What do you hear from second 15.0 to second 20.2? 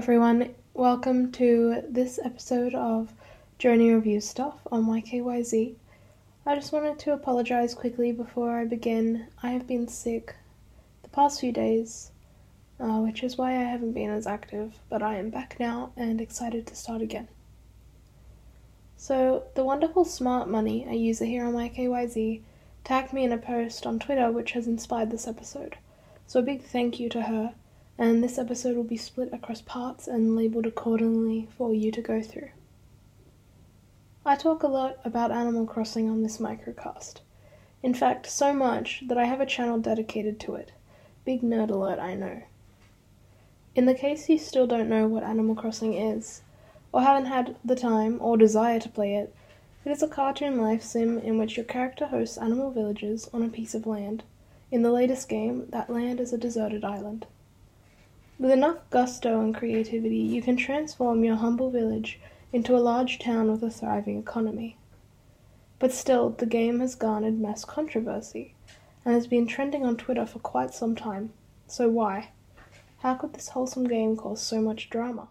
I am back now and excited to start again. So, the wonderful